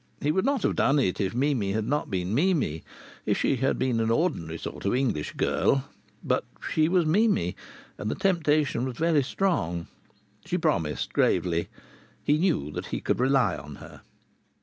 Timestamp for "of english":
4.83-5.33